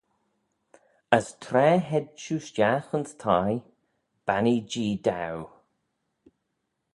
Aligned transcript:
As 1.17 1.27
tra 1.43 1.69
hed 1.89 2.07
shiu 2.21 2.37
stiagh 2.47 2.89
ayns 2.95 3.11
thie, 3.21 3.57
bannee-jee 4.25 4.95
daue. 5.05 5.47